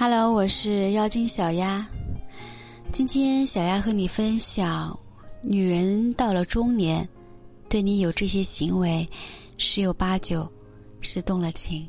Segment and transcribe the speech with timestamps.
[0.00, 1.84] Hello，我是妖精小鸭。
[2.92, 4.96] 今天小鸭和你分享，
[5.42, 7.06] 女人到了中年，
[7.68, 9.04] 对你有这些行为，
[9.56, 10.48] 十有八九
[11.00, 11.84] 是动了情。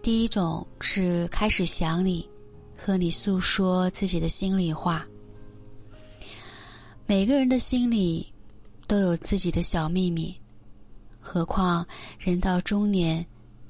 [0.00, 2.26] 第一种是开始想你，
[2.74, 5.06] 和你诉说自己的心里话。
[7.04, 8.32] 每个人的心里
[8.86, 10.34] 都有自己的小秘密，
[11.20, 11.86] 何况
[12.18, 13.22] 人到中年，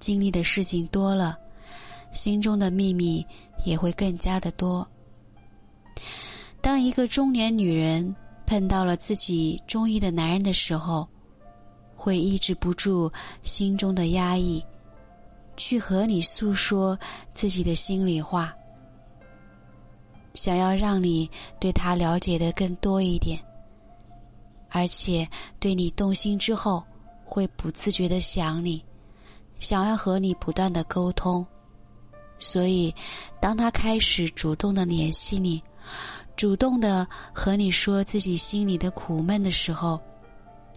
[0.00, 1.38] 经历的事情多了。
[2.12, 3.26] 心中的秘密
[3.64, 4.86] 也会更加的多。
[6.60, 8.14] 当一个中年女人
[8.46, 11.08] 碰到了自己中意的男人的时候，
[11.96, 13.10] 会抑制不住
[13.42, 14.64] 心中的压抑，
[15.56, 16.98] 去和你诉说
[17.32, 18.54] 自己的心里话，
[20.34, 23.40] 想要让你对他了解的更多一点，
[24.68, 26.82] 而且对你动心之后，
[27.24, 28.84] 会不自觉的想你，
[29.58, 31.44] 想要和你不断的沟通。
[32.42, 32.92] 所以，
[33.40, 35.62] 当他开始主动的联系你，
[36.34, 40.00] 主动的和你说自己心里的苦闷的时候，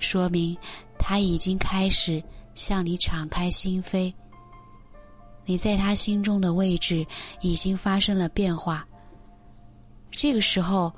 [0.00, 0.56] 说明
[0.98, 2.20] 他已经开始
[2.56, 4.12] 向你敞开心扉。
[5.44, 7.06] 你在他心中的位置
[7.40, 8.84] 已经发生了变化。
[10.10, 10.92] 这个时候，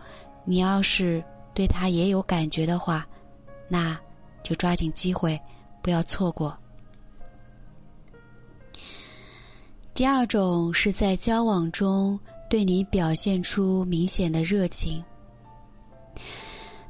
[0.46, 3.06] 你要是对他也有感觉的话，
[3.68, 3.98] 那
[4.42, 5.38] 就抓紧机会，
[5.82, 6.56] 不要错过。
[9.94, 12.18] 第二种是在交往中
[12.50, 15.02] 对你表现出明显的热情。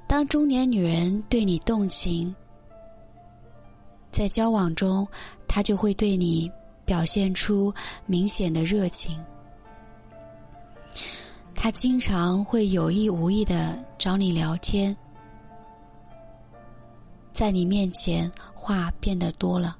[0.06, 2.34] 当中年女人对你动情，
[4.10, 5.06] 在交往中，
[5.46, 6.50] 她就会对你
[6.86, 7.72] 表现出
[8.06, 9.22] 明显的热情。
[11.54, 14.96] 她经常会有意无意的找你聊天，
[17.32, 19.76] 在你面前话变得多了。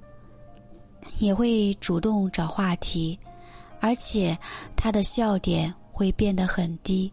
[1.18, 3.18] 也会主动找话题，
[3.80, 4.36] 而且
[4.76, 7.12] 他的笑点会变得很低。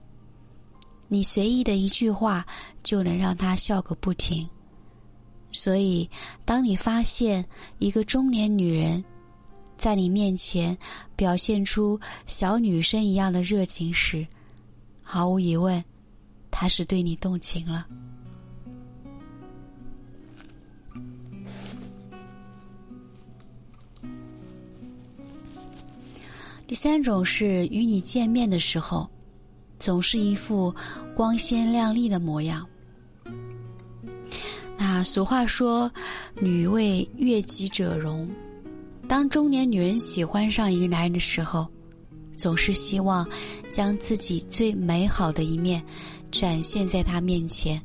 [1.08, 2.46] 你随意的一句话
[2.84, 4.48] 就能让他笑个不停。
[5.52, 6.10] 所以，
[6.46, 7.46] 当你发现
[7.80, 9.04] 一个中年女人
[9.78, 10.78] 在你面前
[11.16, 14.26] 表现出小女生一样的热情时，
[15.02, 15.84] 毫无疑问，
[16.50, 17.86] 她是对你动情了。
[26.72, 29.06] 第三种是与你见面的时候，
[29.78, 30.74] 总是一副
[31.14, 32.66] 光鲜亮丽的模样。
[34.78, 35.92] 那俗话说
[36.40, 38.26] “女为悦己者容”，
[39.06, 41.68] 当中年女人喜欢上一个男人的时候，
[42.38, 43.28] 总是希望
[43.68, 45.84] 将自己最美好的一面
[46.32, 47.82] 展现在他面前。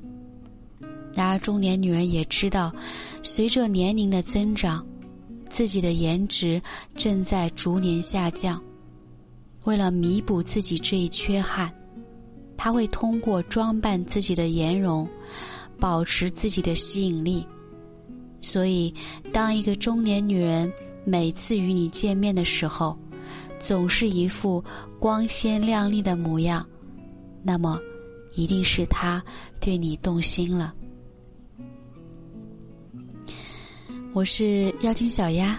[1.12, 2.72] 然而，中年女人也知道，
[3.20, 4.86] 随着年龄的增长，
[5.50, 6.62] 自己的颜值
[6.94, 8.62] 正在逐年下降。
[9.66, 11.72] 为了弥补自己这一缺憾，
[12.56, 15.08] 他会通过装扮自己的颜容，
[15.80, 17.44] 保持自己的吸引力。
[18.40, 18.94] 所以，
[19.32, 20.72] 当一个中年女人
[21.04, 22.96] 每次与你见面的时候，
[23.58, 24.64] 总是一副
[25.00, 26.64] 光鲜亮丽的模样，
[27.42, 27.76] 那么，
[28.36, 29.20] 一定是他
[29.60, 30.72] 对你动心了。
[34.12, 35.58] 我是妖精小鸭。